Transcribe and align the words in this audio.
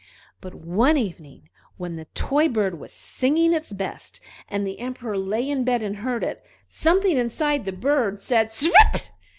But 0.41 0.55
one 0.55 0.97
evening, 0.97 1.47
when 1.77 1.95
the 1.95 2.05
toy 2.15 2.47
bird 2.49 2.79
was 2.79 2.91
singing 2.91 3.53
its 3.53 3.71
best, 3.71 4.19
and 4.49 4.65
the 4.65 4.79
Emperor 4.79 5.15
lay 5.15 5.47
in 5.47 5.63
bed 5.63 5.83
and 5.83 5.97
heard 5.97 6.23
it, 6.23 6.43
something 6.67 7.15
inside 7.17 7.65
the 7.65 7.71
bird 7.71 8.19
said, 8.19 8.47
"Svup!" 8.47 9.09